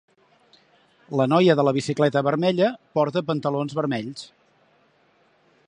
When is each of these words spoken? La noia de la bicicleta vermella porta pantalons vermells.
La 1.19 1.27
noia 1.33 1.55
de 1.59 1.65
la 1.67 1.73
bicicleta 1.77 2.23
vermella 2.29 2.71
porta 2.99 3.23
pantalons 3.29 3.77
vermells. 3.81 4.25